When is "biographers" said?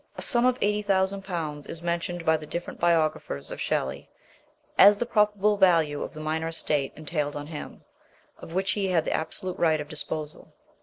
2.79-3.51